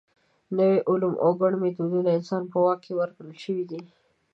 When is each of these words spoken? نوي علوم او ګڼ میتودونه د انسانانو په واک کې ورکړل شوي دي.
نوي 0.57 0.77
علوم 0.89 1.13
او 1.23 1.31
ګڼ 1.41 1.51
میتودونه 1.61 2.01
د 2.05 2.09
انسانانو 2.17 2.51
په 2.53 2.59
واک 2.65 2.79
کې 2.85 2.93
ورکړل 2.95 3.33
شوي 3.43 3.65
دي. 3.71 3.79